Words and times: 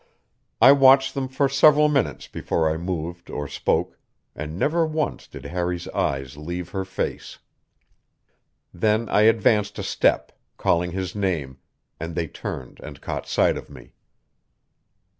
I 0.59 0.71
watched 0.71 1.13
them 1.13 1.27
for 1.27 1.47
several 1.47 1.87
minutes 1.87 2.27
before 2.27 2.67
I 2.67 2.75
moved 2.75 3.29
or 3.29 3.47
spoke; 3.47 3.99
and 4.35 4.57
never 4.57 4.83
once 4.83 5.27
did 5.27 5.45
Harry's 5.45 5.87
eyes 5.89 6.37
leave 6.37 6.69
her 6.69 6.83
face. 6.83 7.37
Then 8.73 9.07
I 9.09 9.21
advanced 9.29 9.77
a 9.77 9.83
step, 9.83 10.31
calling 10.57 10.89
his 10.89 11.13
name; 11.15 11.59
and 11.99 12.15
they 12.15 12.25
turned 12.27 12.79
and 12.79 12.99
caught 12.99 13.27
sight 13.27 13.55
of 13.57 13.69
me. 13.69 13.93